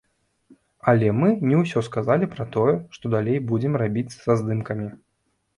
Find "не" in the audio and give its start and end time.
1.49-1.59